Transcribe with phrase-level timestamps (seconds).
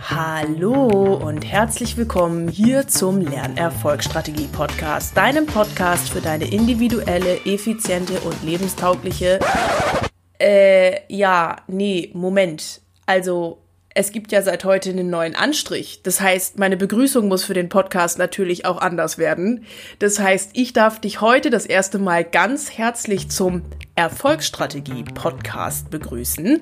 [0.00, 8.42] Hallo und herzlich willkommen hier zum Lernerfolgsstrategie Podcast, deinem Podcast für deine individuelle, effiziente und
[8.44, 9.40] lebenstaugliche.
[10.38, 12.80] Äh, ja, nee, Moment.
[13.06, 13.58] Also,
[13.94, 16.02] es gibt ja seit heute einen neuen Anstrich.
[16.04, 19.64] Das heißt, meine Begrüßung muss für den Podcast natürlich auch anders werden.
[19.98, 23.62] Das heißt, ich darf dich heute das erste Mal ganz herzlich zum
[23.98, 26.60] Erfolgsstrategie-Podcast begrüßen.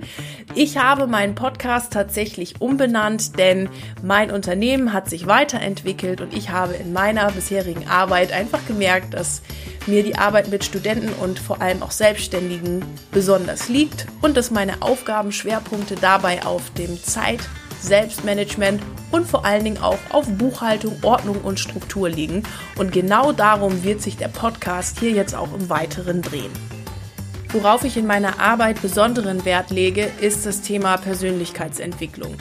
[0.55, 3.69] Ich habe meinen Podcast tatsächlich umbenannt, denn
[4.02, 9.42] mein Unternehmen hat sich weiterentwickelt und ich habe in meiner bisherigen Arbeit einfach gemerkt, dass
[9.87, 14.80] mir die Arbeit mit Studenten und vor allem auch Selbstständigen besonders liegt und dass meine
[14.80, 17.41] Aufgabenschwerpunkte dabei auf dem Zeit,
[17.83, 22.45] Selbstmanagement und vor allen Dingen auch auf Buchhaltung, Ordnung und Struktur liegen.
[22.78, 26.76] Und genau darum wird sich der Podcast hier jetzt auch im Weiteren drehen.
[27.56, 32.34] Worauf ich in meiner Arbeit besonderen Wert lege, ist das Thema Persönlichkeitsentwicklung.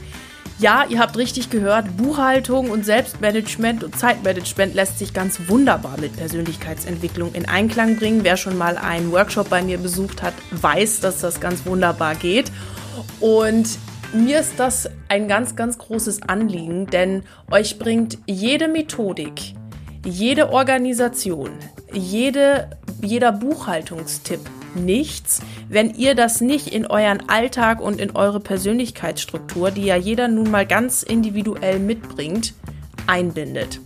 [0.59, 6.17] Ja, ihr habt richtig gehört, Buchhaltung und Selbstmanagement und Zeitmanagement lässt sich ganz wunderbar mit
[6.17, 8.25] Persönlichkeitsentwicklung in Einklang bringen.
[8.25, 12.51] Wer schon mal einen Workshop bei mir besucht hat, weiß, dass das ganz wunderbar geht.
[13.21, 13.69] Und
[14.13, 19.53] mir ist das ein ganz, ganz großes Anliegen, denn euch bringt jede Methodik,
[20.03, 21.51] jede Organisation,
[21.93, 22.69] jede,
[23.01, 24.41] jeder Buchhaltungstipp
[24.75, 30.27] nichts, wenn ihr das nicht in euren Alltag und in eure Persönlichkeitsstruktur, die ja jeder
[30.27, 32.53] nun mal ganz individuell mitbringt,
[33.07, 33.79] einbindet.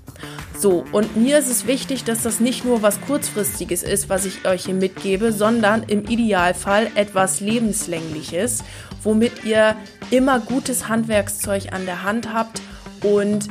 [0.57, 4.45] So, und mir ist es wichtig, dass das nicht nur was kurzfristiges ist, was ich
[4.45, 8.65] euch hier mitgebe, sondern im Idealfall etwas lebenslängliches,
[9.01, 9.77] womit ihr
[10.11, 12.61] immer gutes Handwerkszeug an der Hand habt
[13.03, 13.47] und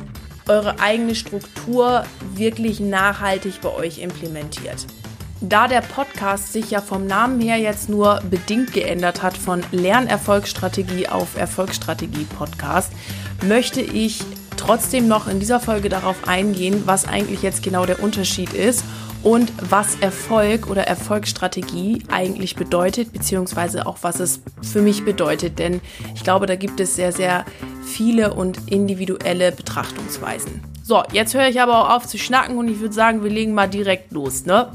[0.47, 2.03] eure eigene Struktur
[2.35, 4.85] wirklich nachhaltig bei euch implementiert.
[5.41, 11.07] Da der Podcast sich ja vom Namen her jetzt nur bedingt geändert hat von Lernerfolgsstrategie
[11.07, 12.91] auf Erfolgsstrategie Podcast,
[13.45, 14.21] möchte ich
[14.57, 18.83] trotzdem noch in dieser Folge darauf eingehen, was eigentlich jetzt genau der Unterschied ist
[19.23, 25.57] und was Erfolg oder Erfolgsstrategie eigentlich bedeutet, beziehungsweise auch was es für mich bedeutet.
[25.57, 25.79] Denn
[26.15, 27.45] ich glaube, da gibt es sehr, sehr
[27.85, 30.61] viele und individuelle Betrachtungsweisen.
[30.83, 33.53] So, jetzt höre ich aber auch auf zu schnacken und ich würde sagen, wir legen
[33.53, 34.69] mal direkt los, ne?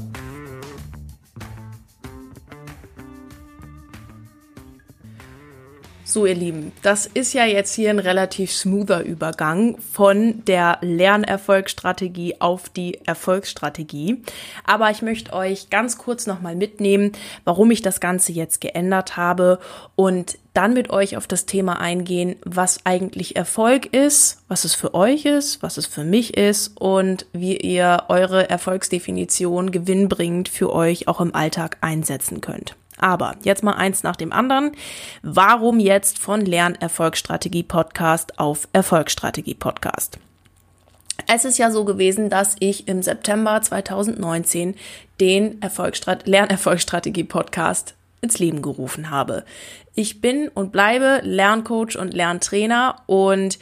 [6.15, 12.39] So, ihr Lieben, das ist ja jetzt hier ein relativ smoother Übergang von der Lernerfolgsstrategie
[12.39, 14.23] auf die Erfolgsstrategie.
[14.63, 17.11] Aber ich möchte euch ganz kurz nochmal mitnehmen,
[17.43, 19.59] warum ich das Ganze jetzt geändert habe
[19.97, 24.93] und dann mit euch auf das Thema eingehen, was eigentlich Erfolg ist, was es für
[24.93, 31.09] euch ist, was es für mich ist und wie ihr eure Erfolgsdefinition gewinnbringend für euch
[31.09, 32.77] auch im Alltag einsetzen könnt.
[32.97, 34.71] Aber jetzt mal eins nach dem anderen.
[35.21, 40.19] Warum jetzt von Lernerfolgsstrategie Podcast auf Erfolgsstrategie Podcast?
[41.27, 44.75] Es ist ja so gewesen, dass ich im September 2019
[45.19, 49.43] den Erfolgsstrat Lernerfolgsstrategie Podcast ins Leben gerufen habe.
[49.93, 53.59] Ich bin und bleibe Lerncoach und Lerntrainer und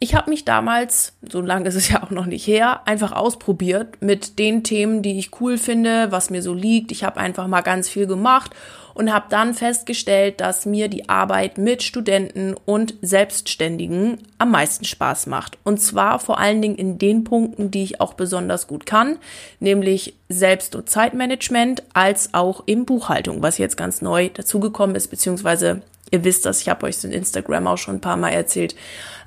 [0.00, 4.00] ich habe mich damals, so lange ist es ja auch noch nicht her, einfach ausprobiert
[4.00, 6.92] mit den Themen, die ich cool finde, was mir so liegt.
[6.92, 8.52] Ich habe einfach mal ganz viel gemacht
[8.94, 15.26] und habe dann festgestellt, dass mir die Arbeit mit Studenten und Selbstständigen am meisten Spaß
[15.26, 15.58] macht.
[15.64, 19.18] Und zwar vor allen Dingen in den Punkten, die ich auch besonders gut kann,
[19.58, 25.82] nämlich Selbst- und Zeitmanagement als auch in Buchhaltung, was jetzt ganz neu dazugekommen ist, beziehungsweise
[26.10, 28.76] ihr wisst das, ich habe euch in Instagram auch schon ein paar Mal erzählt.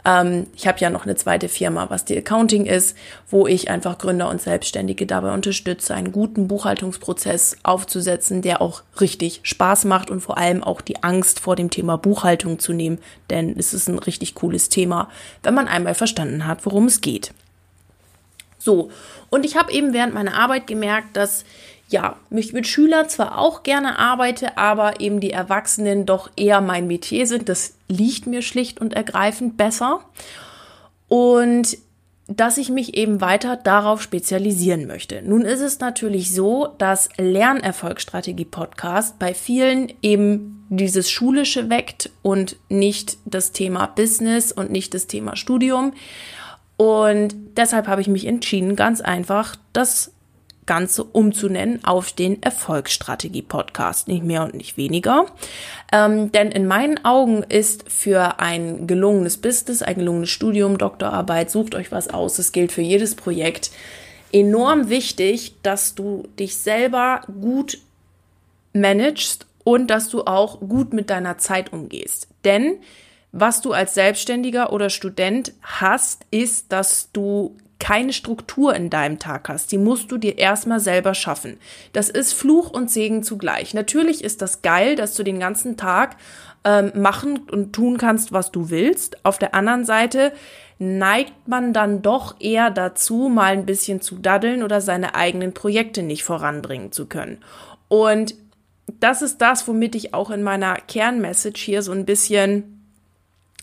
[0.07, 2.97] Ähm, ich habe ja noch eine zweite Firma, was die Accounting ist,
[3.29, 9.41] wo ich einfach Gründer und Selbstständige dabei unterstütze, einen guten Buchhaltungsprozess aufzusetzen, der auch richtig
[9.43, 13.55] Spaß macht und vor allem auch die Angst vor dem Thema Buchhaltung zu nehmen, denn
[13.59, 15.09] es ist ein richtig cooles Thema,
[15.43, 17.33] wenn man einmal verstanden hat, worum es geht.
[18.57, 18.89] So,
[19.29, 21.43] und ich habe eben während meiner Arbeit gemerkt, dass
[21.89, 26.87] ja, mich mit Schülern zwar auch gerne arbeite, aber eben die Erwachsenen doch eher mein
[26.87, 27.47] Metier sind.
[27.49, 30.01] Das liegt mir schlicht und ergreifend besser.
[31.07, 31.77] Und
[32.27, 35.21] dass ich mich eben weiter darauf spezialisieren möchte.
[35.21, 42.57] Nun ist es natürlich so, dass Lernerfolgsstrategie Podcast bei vielen eben dieses Schulische weckt und
[42.67, 45.93] nicht das Thema Business und nicht das Thema Studium.
[46.75, 50.11] Und deshalb habe ich mich entschieden, ganz einfach das
[50.67, 54.07] Ganze umzunennen auf den Erfolgsstrategie-Podcast.
[54.07, 55.25] Nicht mehr und nicht weniger.
[55.91, 61.73] Ähm, denn in meinen Augen ist für ein gelungenes Business, ein gelungenes Studium, Doktorarbeit, sucht
[61.73, 62.35] euch was aus.
[62.35, 63.71] Das gilt für jedes Projekt.
[64.31, 67.79] Enorm wichtig, dass du dich selber gut
[68.73, 72.27] managst und dass du auch gut mit deiner Zeit umgehst.
[72.45, 72.77] Denn
[73.31, 79.49] was du als Selbstständiger oder Student hast, ist, dass du keine Struktur in deinem Tag
[79.49, 79.71] hast.
[79.71, 81.57] Die musst du dir erstmal selber schaffen.
[81.93, 83.73] Das ist Fluch und Segen zugleich.
[83.73, 86.17] Natürlich ist das geil, dass du den ganzen Tag
[86.63, 89.23] ähm, machen und tun kannst, was du willst.
[89.25, 90.33] Auf der anderen Seite
[90.79, 96.03] neigt man dann doch eher dazu, mal ein bisschen zu daddeln oder seine eigenen Projekte
[96.03, 97.39] nicht voranbringen zu können.
[97.87, 98.35] Und
[98.99, 102.83] das ist das, womit ich auch in meiner Kernmessage hier so ein bisschen,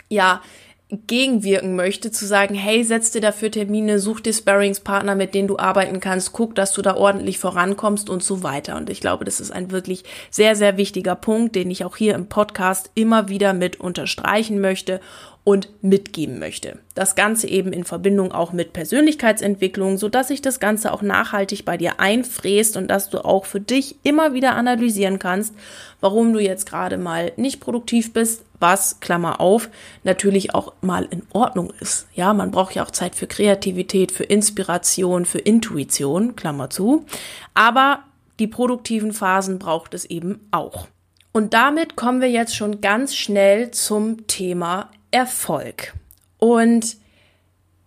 [0.08, 0.42] ja,
[0.90, 5.58] gegenwirken möchte, zu sagen, hey, setz dir dafür Termine, such dir Sparringspartner, mit denen du
[5.58, 8.76] arbeiten kannst, guck, dass du da ordentlich vorankommst und so weiter.
[8.76, 12.14] Und ich glaube, das ist ein wirklich sehr, sehr wichtiger Punkt, den ich auch hier
[12.14, 15.00] im Podcast immer wieder mit unterstreichen möchte
[15.44, 16.78] und mitgeben möchte.
[16.94, 21.66] Das Ganze eben in Verbindung auch mit Persönlichkeitsentwicklung, so dass sich das Ganze auch nachhaltig
[21.66, 25.54] bei dir einfräst und dass du auch für dich immer wieder analysieren kannst,
[26.00, 29.68] warum du jetzt gerade mal nicht produktiv bist, was, Klammer auf,
[30.02, 32.06] natürlich auch mal in Ordnung ist.
[32.14, 37.04] Ja, man braucht ja auch Zeit für Kreativität, für Inspiration, für Intuition, Klammer zu.
[37.52, 38.04] Aber
[38.38, 40.88] die produktiven Phasen braucht es eben auch.
[41.32, 45.94] Und damit kommen wir jetzt schon ganz schnell zum Thema Erfolg.
[46.38, 46.96] Und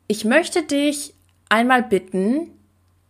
[0.07, 1.13] ich möchte dich
[1.49, 2.51] einmal bitten,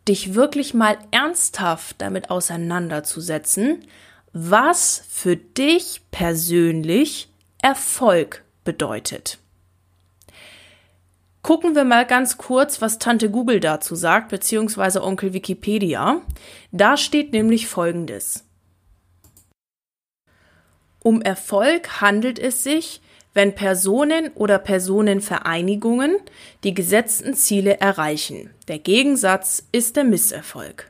[0.07, 3.85] dich wirklich mal ernsthaft damit auseinanderzusetzen,
[4.33, 7.29] was für dich persönlich
[7.61, 9.37] Erfolg bedeutet.
[11.43, 16.21] Gucken wir mal ganz kurz, was Tante Google dazu sagt, beziehungsweise Onkel Wikipedia.
[16.71, 18.45] Da steht nämlich Folgendes.
[21.03, 22.99] Um Erfolg handelt es sich,
[23.37, 26.17] wenn Personen oder Personenvereinigungen
[26.63, 28.49] die gesetzten Ziele erreichen.
[28.67, 30.89] Der Gegensatz ist der Misserfolg.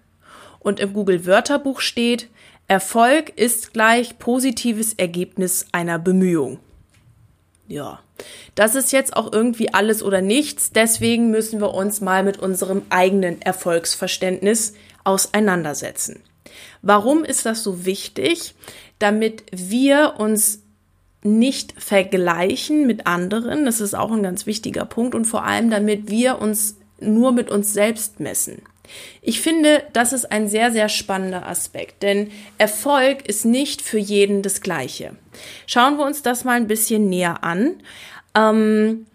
[0.60, 2.30] Und im Google Wörterbuch steht,
[2.70, 6.60] Erfolg ist gleich positives Ergebnis einer Bemühung.
[7.68, 8.00] Ja,
[8.56, 10.72] das ist jetzt auch irgendwie alles oder nichts.
[10.72, 14.74] Deswegen müssen wir uns mal mit unserem eigenen Erfolgsverständnis
[15.04, 16.24] auseinandersetzen.
[16.82, 18.56] Warum ist das so wichtig?
[19.00, 20.62] Damit wir uns
[21.24, 23.66] nicht vergleichen mit anderen.
[23.66, 25.16] Das ist auch ein ganz wichtiger Punkt.
[25.16, 28.62] Und vor allem, damit wir uns nur mit uns selbst messen.
[29.22, 34.42] Ich finde, das ist ein sehr, sehr spannender Aspekt, denn Erfolg ist nicht für jeden
[34.42, 35.16] das gleiche.
[35.66, 37.82] Schauen wir uns das mal ein bisschen näher an.
[38.34, 39.06] Ähm,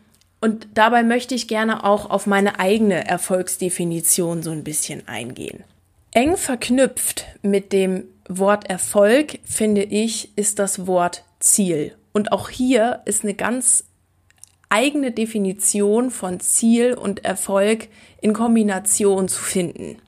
[0.41, 5.63] und dabei möchte ich gerne auch auf meine eigene Erfolgsdefinition so ein bisschen eingehen.
[6.11, 11.97] Eng verknüpft mit dem Wort Erfolg, finde ich, ist das Wort Ziel.
[12.13, 13.85] Und auch hier ist eine ganz
[14.69, 17.89] eigene Definition von Ziel und Erfolg
[18.21, 19.99] in Kombination zu finden.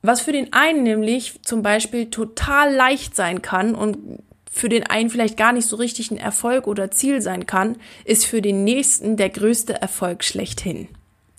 [0.00, 5.10] Was für den einen nämlich zum Beispiel total leicht sein kann und für den einen
[5.10, 9.16] vielleicht gar nicht so richtig ein Erfolg oder Ziel sein kann, ist für den nächsten
[9.16, 10.88] der größte Erfolg schlechthin.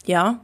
[0.06, 0.44] Ja?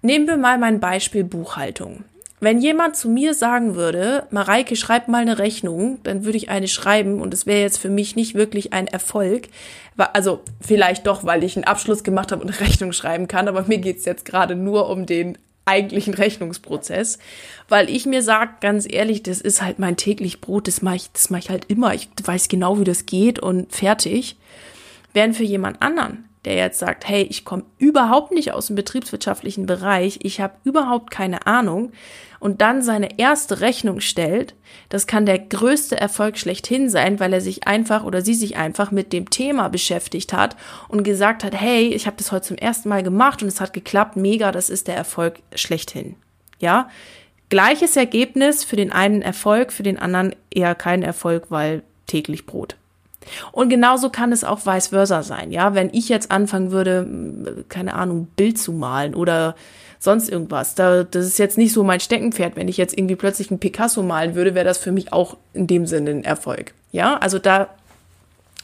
[0.00, 2.04] Nehmen wir mal mein Beispiel Buchhaltung.
[2.42, 6.66] Wenn jemand zu mir sagen würde, Mareike, schreib mal eine Rechnung, dann würde ich eine
[6.66, 9.46] schreiben und es wäre jetzt für mich nicht wirklich ein Erfolg.
[9.96, 13.62] Also vielleicht doch, weil ich einen Abschluss gemacht habe und eine Rechnung schreiben kann, aber
[13.68, 17.20] mir geht's jetzt gerade nur um den eigentlichen Rechnungsprozess,
[17.68, 21.12] weil ich mir sage, ganz ehrlich, das ist halt mein täglich Brot, das mache ich,
[21.12, 21.94] das mache ich halt immer.
[21.94, 24.34] Ich weiß genau, wie das geht und fertig.
[25.12, 29.66] Während für jemand anderen der jetzt sagt, hey, ich komme überhaupt nicht aus dem betriebswirtschaftlichen
[29.66, 31.92] Bereich, ich habe überhaupt keine Ahnung
[32.40, 34.54] und dann seine erste Rechnung stellt,
[34.88, 38.90] das kann der größte Erfolg schlechthin sein, weil er sich einfach oder sie sich einfach
[38.90, 40.56] mit dem Thema beschäftigt hat
[40.88, 43.72] und gesagt hat, hey, ich habe das heute zum ersten Mal gemacht und es hat
[43.72, 46.16] geklappt, mega, das ist der Erfolg schlechthin.
[46.58, 46.88] Ja?
[47.48, 52.76] Gleiches Ergebnis für den einen Erfolg, für den anderen eher kein Erfolg, weil täglich Brot.
[53.52, 55.74] Und genauso kann es auch vice versa sein, ja.
[55.74, 59.54] Wenn ich jetzt anfangen würde, keine Ahnung, Bild zu malen oder
[59.98, 62.56] sonst irgendwas, da, das ist jetzt nicht so mein Steckenpferd.
[62.56, 65.66] Wenn ich jetzt irgendwie plötzlich ein Picasso malen würde, wäre das für mich auch in
[65.66, 66.74] dem Sinne ein Erfolg.
[66.90, 67.68] Ja, also da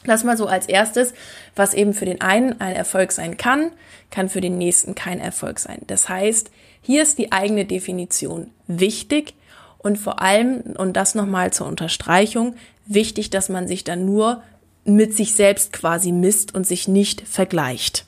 [0.05, 1.13] das mal so als erstes,
[1.55, 3.71] was eben für den einen ein Erfolg sein kann,
[4.11, 5.81] kann für den nächsten kein Erfolg sein.
[5.87, 6.51] Das heißt,
[6.81, 9.33] hier ist die eigene Definition wichtig
[9.77, 12.55] und vor allem, und das nochmal zur Unterstreichung,
[12.89, 14.43] wichtig, dass man sich dann nur
[14.83, 18.05] mit sich selbst quasi misst und sich nicht vergleicht.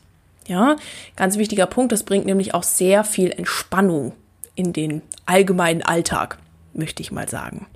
[0.47, 0.75] Ja,
[1.15, 4.13] ganz wichtiger Punkt, das bringt nämlich auch sehr viel Entspannung
[4.55, 6.39] in den allgemeinen Alltag,
[6.73, 7.67] möchte ich mal sagen.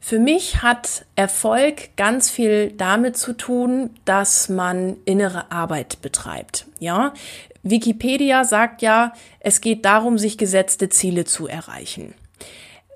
[0.00, 6.66] Für mich hat Erfolg ganz viel damit zu tun, dass man innere Arbeit betreibt.
[6.80, 7.12] Ja,
[7.62, 12.14] Wikipedia sagt ja, es geht darum, sich gesetzte Ziele zu erreichen.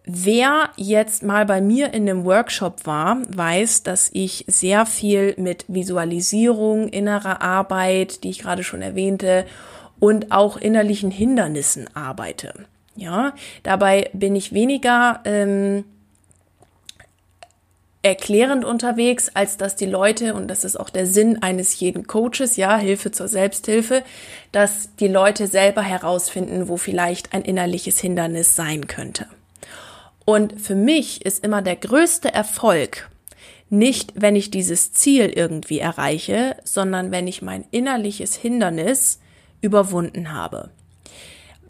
[0.07, 5.65] Wer jetzt mal bei mir in einem Workshop war, weiß, dass ich sehr viel mit
[5.69, 9.47] Visualisierung, innerer Arbeit, die ich gerade schon erwähnte,
[10.01, 12.53] und auch innerlichen Hindernissen arbeite.
[12.97, 13.33] Ja,
[13.63, 15.85] dabei bin ich weniger ähm,
[18.03, 22.59] erklärend unterwegs, als dass die Leute, und das ist auch der Sinn eines jeden Coaches,
[22.59, 24.05] ja, Hilfe zur Selbsthilfe,
[24.53, 29.27] dass die Leute selber herausfinden, wo vielleicht ein innerliches Hindernis sein könnte.
[30.25, 33.11] Und für mich ist immer der größte Erfolg
[33.71, 39.21] nicht, wenn ich dieses Ziel irgendwie erreiche, sondern wenn ich mein innerliches Hindernis
[39.61, 40.71] überwunden habe.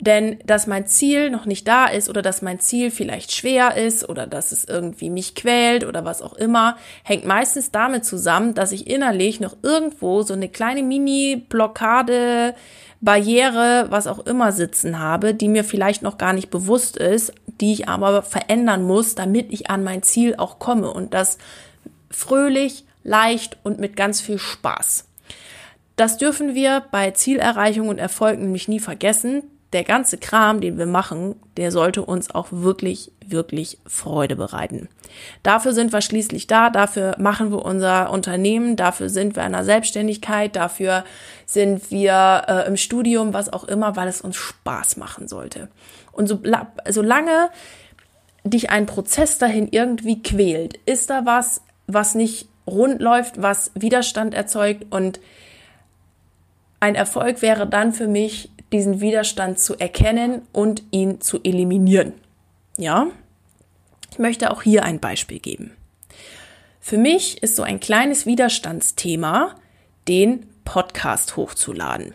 [0.01, 4.09] Denn dass mein Ziel noch nicht da ist oder dass mein Ziel vielleicht schwer ist
[4.09, 8.73] oder dass es irgendwie mich quält oder was auch immer, hängt meistens damit zusammen, dass
[8.73, 12.55] ich innerlich noch irgendwo so eine kleine Mini-Blockade,
[13.01, 17.73] Barriere, was auch immer sitzen habe, die mir vielleicht noch gar nicht bewusst ist, die
[17.73, 21.39] ich aber verändern muss, damit ich an mein Ziel auch komme und das
[22.11, 25.07] fröhlich, leicht und mit ganz viel Spaß.
[25.97, 29.45] Das dürfen wir bei Zielerreichung und Erfolg nämlich nie vergessen.
[29.73, 34.89] Der ganze Kram, den wir machen, der sollte uns auch wirklich, wirklich Freude bereiten.
[35.43, 39.65] Dafür sind wir schließlich da, dafür machen wir unser Unternehmen, dafür sind wir in der
[39.65, 41.05] Selbstständigkeit, dafür
[41.47, 45.69] sind wir äh, im Studium, was auch immer, weil es uns Spaß machen sollte.
[46.15, 46.41] Und so,
[46.89, 47.51] solange
[48.45, 54.35] dich ein Prozess dahin irgendwie quält, ist da was, was nicht rund läuft, was Widerstand
[54.35, 55.21] erzeugt und
[56.81, 62.13] ein Erfolg wäre dann für mich, diesen Widerstand zu erkennen und ihn zu eliminieren.
[62.77, 63.07] Ja?
[64.11, 65.73] Ich möchte auch hier ein Beispiel geben.
[66.81, 69.55] Für mich ist so ein kleines Widerstandsthema,
[70.09, 72.13] den Podcast hochzuladen.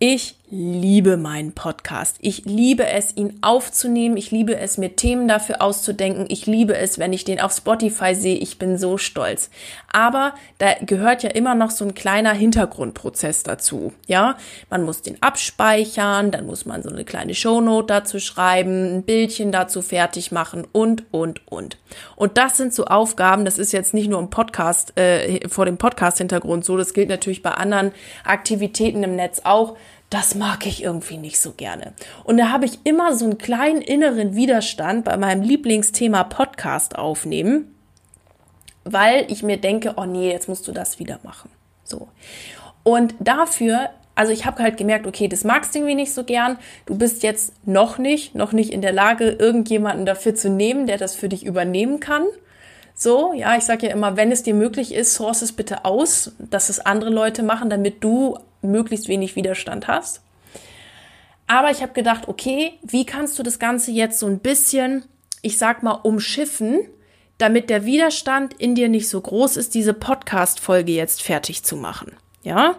[0.00, 2.16] Ich liebe meinen Podcast.
[2.20, 4.16] Ich liebe es, ihn aufzunehmen.
[4.16, 6.26] Ich liebe es, mir Themen dafür auszudenken.
[6.28, 8.36] Ich liebe es, wenn ich den auf Spotify sehe.
[8.36, 9.50] Ich bin so stolz.
[9.92, 13.92] Aber da gehört ja immer noch so ein kleiner Hintergrundprozess dazu.
[14.06, 14.36] Ja,
[14.70, 19.50] man muss den abspeichern, dann muss man so eine kleine Shownote dazu schreiben, ein Bildchen
[19.50, 21.78] dazu fertig machen und, und, und.
[22.14, 23.44] Und das sind so Aufgaben.
[23.44, 26.76] Das ist jetzt nicht nur im Podcast, äh, vor dem Podcast-Hintergrund so.
[26.76, 27.90] Das gilt natürlich bei anderen
[28.24, 29.76] Aktivitäten im Netz auch
[30.14, 31.92] das mag ich irgendwie nicht so gerne.
[32.22, 37.74] Und da habe ich immer so einen kleinen inneren Widerstand bei meinem Lieblingsthema Podcast aufnehmen,
[38.84, 41.50] weil ich mir denke, oh nee, jetzt musst du das wieder machen.
[41.82, 42.06] So.
[42.84, 46.58] Und dafür, also ich habe halt gemerkt, okay, das magst du irgendwie nicht so gern.
[46.86, 50.96] Du bist jetzt noch nicht, noch nicht in der Lage, irgendjemanden dafür zu nehmen, der
[50.96, 52.22] das für dich übernehmen kann.
[52.94, 56.30] So, ja, ich sage ja immer, wenn es dir möglich ist, source es bitte aus,
[56.38, 60.22] dass es andere Leute machen, damit du möglichst wenig Widerstand hast.
[61.46, 65.04] Aber ich habe gedacht, okay, wie kannst du das Ganze jetzt so ein bisschen,
[65.42, 66.80] ich sag mal, umschiffen,
[67.38, 72.12] damit der Widerstand in dir nicht so groß ist, diese Podcast-Folge jetzt fertig zu machen.
[72.42, 72.76] Ja.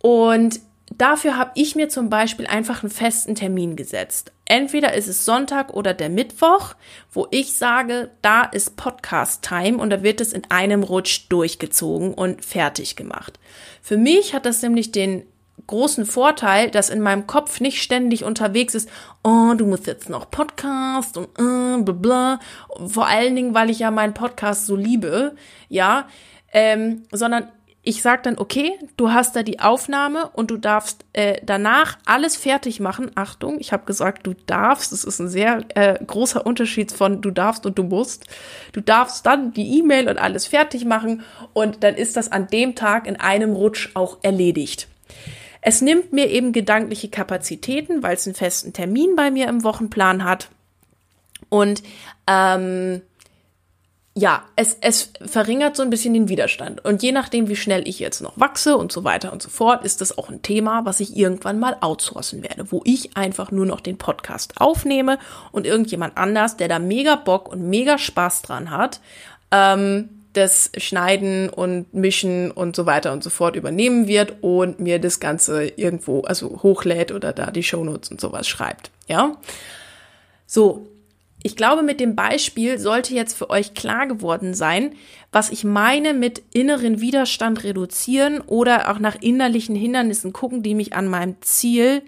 [0.00, 0.60] Und
[0.90, 4.32] dafür habe ich mir zum Beispiel einfach einen festen Termin gesetzt.
[4.46, 6.74] Entweder ist es Sonntag oder der Mittwoch,
[7.12, 12.44] wo ich sage, da ist Podcast-Time und da wird es in einem Rutsch durchgezogen und
[12.44, 13.38] fertig gemacht.
[13.80, 15.24] Für mich hat das nämlich den
[15.66, 18.88] großen Vorteil, dass in meinem Kopf nicht ständig unterwegs ist,
[19.22, 22.40] oh, du musst jetzt noch Podcast und äh, bla bla.
[22.86, 25.36] Vor allen Dingen, weil ich ja meinen Podcast so liebe,
[25.68, 26.06] ja,
[26.52, 27.48] ähm, sondern
[27.86, 32.34] ich sag dann, okay, du hast da die Aufnahme und du darfst äh, danach alles
[32.34, 33.10] fertig machen.
[33.14, 34.90] Achtung, ich habe gesagt, du darfst.
[34.92, 38.26] Das ist ein sehr äh, großer Unterschied von du darfst und du musst.
[38.72, 42.74] Du darfst dann die E-Mail und alles fertig machen und dann ist das an dem
[42.74, 44.88] Tag in einem Rutsch auch erledigt.
[45.60, 50.24] Es nimmt mir eben gedankliche Kapazitäten, weil es einen festen Termin bei mir im Wochenplan
[50.24, 50.48] hat.
[51.50, 51.82] Und
[52.26, 53.02] ähm,
[54.16, 56.84] ja, es, es verringert so ein bisschen den Widerstand.
[56.84, 59.84] Und je nachdem, wie schnell ich jetzt noch wachse und so weiter und so fort,
[59.84, 63.66] ist das auch ein Thema, was ich irgendwann mal outsourcen werde, wo ich einfach nur
[63.66, 65.18] noch den Podcast aufnehme
[65.50, 69.00] und irgendjemand anders, der da mega Bock und mega Spaß dran hat,
[69.50, 75.00] ähm, das Schneiden und Mischen und so weiter und so fort übernehmen wird und mir
[75.00, 78.90] das Ganze irgendwo, also hochlädt oder da die Shownotes und sowas schreibt.
[79.08, 79.36] Ja.
[80.46, 80.86] So,
[81.46, 84.94] ich glaube, mit dem Beispiel sollte jetzt für euch klar geworden sein,
[85.30, 90.94] was ich meine mit inneren Widerstand reduzieren oder auch nach innerlichen Hindernissen gucken, die mich
[90.94, 92.00] an meinem Ziel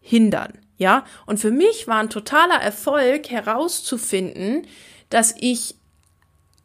[0.00, 0.58] hindern.
[0.76, 4.66] Ja, und für mich war ein totaler Erfolg herauszufinden,
[5.08, 5.76] dass ich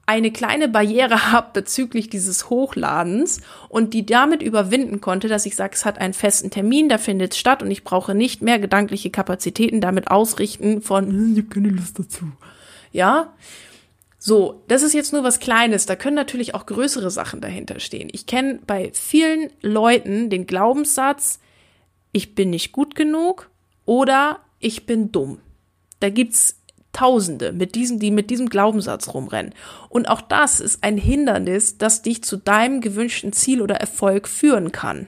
[0.08, 3.30] eine kleine Barriere habe bezüglich dieses Hochladen
[3.70, 7.34] und die damit überwinden konnte, dass ich sage, es hat einen festen Termin, da findet
[7.34, 11.50] es statt und ich brauche nicht mehr gedankliche Kapazitäten damit ausrichten von, hm, ich habe
[11.50, 12.32] keine Lust dazu.
[12.92, 13.34] Ja,
[14.18, 15.86] so, das ist jetzt nur was Kleines.
[15.86, 18.10] Da können natürlich auch größere Sachen dahinter stehen.
[18.12, 21.40] Ich kenne bei vielen Leuten den Glaubenssatz,
[22.14, 23.50] ich bin nicht gut genug
[23.86, 25.40] oder ich bin dumm.
[26.00, 26.57] Da gibt's
[26.98, 29.54] Tausende, mit diesen, die mit diesem Glaubenssatz rumrennen.
[29.88, 34.72] Und auch das ist ein Hindernis, das dich zu deinem gewünschten Ziel oder Erfolg führen
[34.72, 35.08] kann.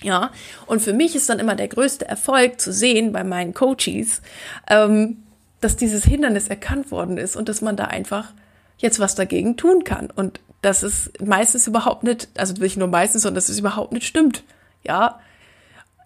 [0.00, 0.30] Ja,
[0.64, 4.22] und für mich ist dann immer der größte Erfolg zu sehen bei meinen Coaches,
[4.70, 5.18] ähm,
[5.60, 8.32] dass dieses Hindernis erkannt worden ist und dass man da einfach
[8.78, 10.10] jetzt was dagegen tun kann.
[10.10, 14.06] Und das ist meistens überhaupt nicht, also nicht nur meistens, sondern dass es überhaupt nicht
[14.06, 14.44] stimmt.
[14.82, 15.20] Ja,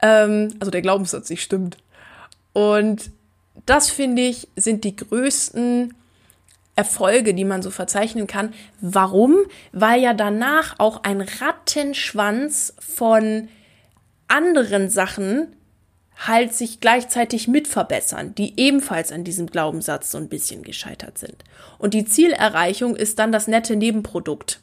[0.02, 1.76] ähm, also der Glaubenssatz nicht stimmt.
[2.52, 3.12] Und
[3.67, 5.95] das finde ich, sind die größten
[6.76, 8.55] Erfolge, die man so verzeichnen kann.
[8.81, 9.37] Warum?
[9.73, 13.49] Weil ja danach auch ein Rattenschwanz von
[14.29, 15.55] anderen Sachen
[16.26, 21.45] halt sich gleichzeitig mit verbessern, die ebenfalls an diesem Glaubenssatz so ein bisschen gescheitert sind.
[21.79, 24.61] Und die Zielerreichung ist dann das nette Nebenprodukt.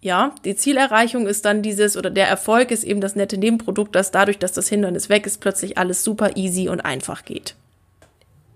[0.00, 4.10] Ja, die Zielerreichung ist dann dieses oder der Erfolg ist eben das nette Nebenprodukt, dass
[4.10, 7.56] dadurch, dass das Hindernis weg ist, plötzlich alles super easy und einfach geht.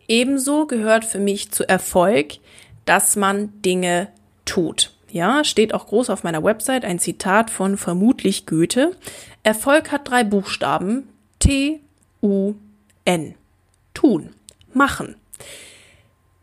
[0.09, 2.35] Ebenso gehört für mich zu Erfolg,
[2.85, 4.09] dass man Dinge
[4.45, 4.93] tut.
[5.11, 8.97] Ja, steht auch groß auf meiner Website ein Zitat von vermutlich Goethe.
[9.43, 11.09] Erfolg hat drei Buchstaben.
[11.39, 11.81] T,
[12.23, 12.55] U,
[13.05, 13.35] N.
[13.95, 14.31] Tun.
[14.73, 15.17] Machen.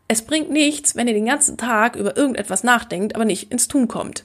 [0.07, 3.87] Es bringt nichts, wenn ihr den ganzen Tag über irgendetwas nachdenkt, aber nicht ins Tun
[3.87, 4.23] kommt.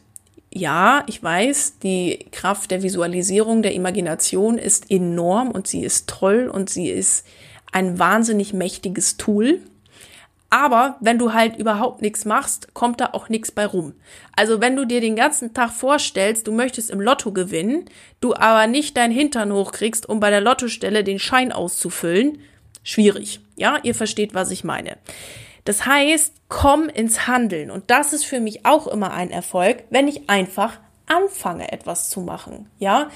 [0.53, 6.49] Ja, ich weiß, die Kraft der Visualisierung, der Imagination ist enorm und sie ist toll
[6.53, 7.27] und sie ist
[7.75, 9.61] ein wahnsinnig mächtiges Tool.
[10.49, 13.95] Aber wenn du halt überhaupt nichts machst, kommt da auch nichts bei rum.
[14.37, 17.87] Also wenn du dir den ganzen Tag vorstellst, du möchtest im Lotto gewinnen,
[18.21, 22.39] du aber nicht dein Hintern hochkriegst, um bei der Lottostelle den Schein auszufüllen,
[22.85, 23.41] schwierig.
[23.57, 24.97] Ja, ihr versteht, was ich meine.
[25.65, 27.73] Das heißt, komm ins Handeln.
[27.73, 32.21] Und das ist für mich auch immer ein Erfolg, wenn ich einfach anfange, etwas zu
[32.21, 32.71] machen.
[32.79, 33.11] Ja,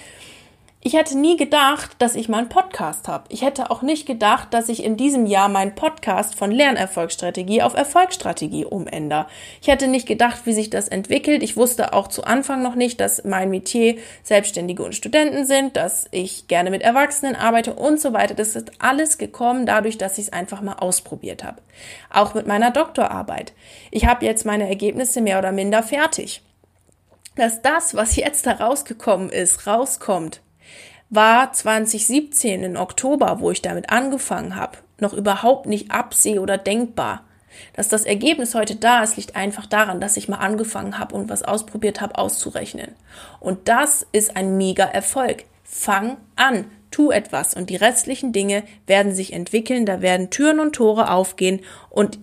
[0.81, 3.25] ich hätte nie gedacht, dass ich mal einen Podcast habe.
[3.31, 7.75] Ich hätte auch nicht gedacht, dass ich in diesem Jahr meinen Podcast von Lernerfolgsstrategie auf
[7.75, 9.27] Erfolgsstrategie umändere.
[9.61, 11.43] Ich hätte nicht gedacht, wie sich das entwickelt.
[11.43, 16.07] Ich wusste auch zu Anfang noch nicht, dass mein Metier Selbstständige und Studenten sind, dass
[16.13, 18.35] ich gerne mit Erwachsenen arbeite und so weiter.
[18.35, 21.61] Das ist alles gekommen dadurch, dass ich es einfach mal ausprobiert habe.
[22.09, 23.53] Auch mit meiner Doktorarbeit.
[23.91, 26.41] Ich habe jetzt meine Ergebnisse mehr oder minder fertig.
[27.35, 30.41] Dass das, was jetzt da rausgekommen ist, rauskommt,
[31.11, 37.25] war 2017 im Oktober, wo ich damit angefangen habe, noch überhaupt nicht abseh oder denkbar.
[37.73, 41.29] Dass das Ergebnis heute da ist, liegt einfach daran, dass ich mal angefangen habe und
[41.29, 42.95] was ausprobiert habe auszurechnen.
[43.41, 45.45] Und das ist ein mega Erfolg.
[45.65, 50.75] Fang an, tu etwas und die restlichen Dinge werden sich entwickeln, da werden Türen und
[50.75, 52.19] Tore aufgehen und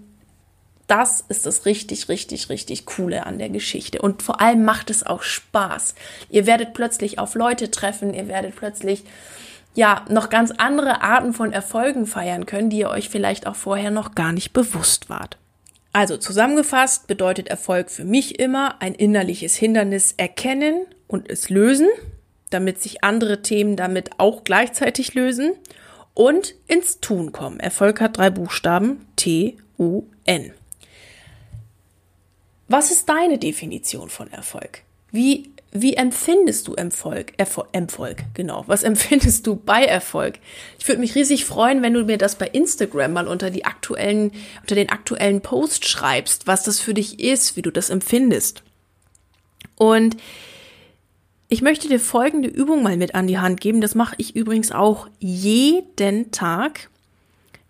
[0.87, 4.01] das ist das richtig, richtig, richtig coole an der Geschichte.
[4.01, 5.95] Und vor allem macht es auch Spaß.
[6.29, 9.03] Ihr werdet plötzlich auf Leute treffen, ihr werdet plötzlich
[9.73, 13.91] ja noch ganz andere Arten von Erfolgen feiern können, die ihr euch vielleicht auch vorher
[13.91, 15.37] noch gar nicht bewusst wart.
[15.91, 21.87] Also zusammengefasst bedeutet Erfolg für mich immer ein innerliches Hindernis erkennen und es lösen,
[22.49, 25.53] damit sich andere Themen damit auch gleichzeitig lösen
[26.13, 27.59] und ins Tun kommen.
[27.59, 30.51] Erfolg hat drei Buchstaben T U N.
[32.67, 34.81] Was ist deine Definition von Erfolg?
[35.11, 37.33] Wie, wie empfindest du Erfolg?
[37.37, 37.67] Erfolg?
[37.71, 38.63] Erfolg, genau.
[38.67, 40.39] Was empfindest du bei Erfolg?
[40.79, 44.31] Ich würde mich riesig freuen, wenn du mir das bei Instagram mal unter die aktuellen,
[44.61, 48.63] unter den aktuellen Post schreibst, was das für dich ist, wie du das empfindest.
[49.75, 50.17] Und
[51.47, 53.79] ich möchte dir folgende Übung mal mit an die Hand geben.
[53.79, 56.89] Das mache ich übrigens auch jeden Tag.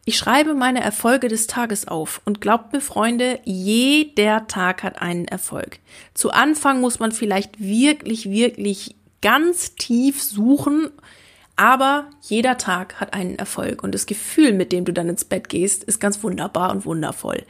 [0.08, 5.28] Ich schreibe meine Erfolge des Tages auf und glaubt mir, Freunde, jeder Tag hat einen
[5.28, 5.80] Erfolg.
[6.13, 10.91] Zu Anfang muss man vielleicht wirklich, wirklich ganz tief suchen,
[11.56, 15.50] aber jeder Tag hat einen Erfolg und das Gefühl, mit dem du dann ins Bett
[15.50, 17.44] gehst, ist ganz wunderbar und wundervoll.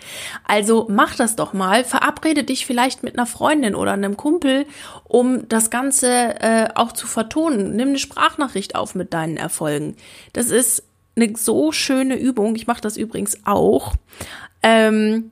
[0.48, 4.65] Also mach das doch mal, verabrede dich vielleicht mit einer Freundin oder einem Kumpel,
[5.04, 7.76] um das Ganze äh, auch zu vertonen.
[7.76, 9.98] Nimm eine Sprachnachricht auf mit deinen Erfolgen.
[10.32, 10.84] Das ist
[11.15, 12.56] eine so schöne Übung.
[12.56, 13.95] Ich mache das übrigens auch.
[14.63, 15.32] Ähm,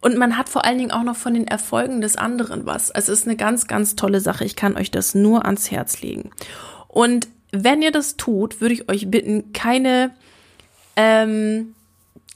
[0.00, 2.90] und man hat vor allen Dingen auch noch von den Erfolgen des anderen was.
[2.90, 4.44] Es ist eine ganz, ganz tolle Sache.
[4.44, 6.30] Ich kann euch das nur ans Herz legen.
[6.86, 10.12] Und wenn ihr das tut, würde ich euch bitten, keine,
[10.96, 11.74] ähm,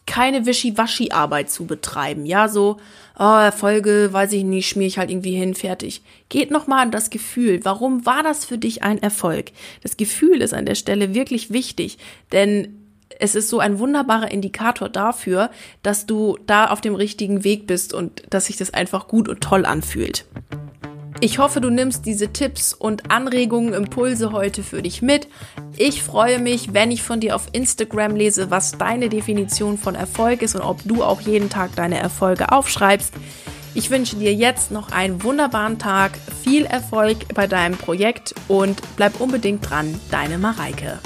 [0.06, 2.26] keine Wischiwaschi-Arbeit zu betreiben.
[2.26, 2.78] Ja, so,
[3.18, 6.02] oh, Erfolge, weiß ich nicht, schmier ich halt irgendwie hin, fertig.
[6.28, 7.60] Geht nochmal an das Gefühl.
[7.64, 9.52] Warum war das für dich ein Erfolg?
[9.82, 11.98] Das Gefühl ist an der Stelle wirklich wichtig,
[12.32, 12.78] denn
[13.18, 15.50] es ist so ein wunderbarer Indikator dafür,
[15.82, 19.40] dass du da auf dem richtigen Weg bist und dass sich das einfach gut und
[19.40, 20.24] toll anfühlt.
[21.24, 25.28] Ich hoffe, du nimmst diese Tipps und Anregungen, Impulse heute für dich mit.
[25.76, 30.42] Ich freue mich, wenn ich von dir auf Instagram lese, was deine Definition von Erfolg
[30.42, 33.14] ist und ob du auch jeden Tag deine Erfolge aufschreibst.
[33.72, 39.20] Ich wünsche dir jetzt noch einen wunderbaren Tag, viel Erfolg bei deinem Projekt und bleib
[39.20, 40.98] unbedingt dran, deine Mareike.